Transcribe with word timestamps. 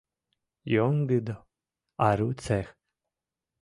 —Йоҥгыдо, 0.73 1.35
ару 2.07 2.29
цех. 2.43 2.67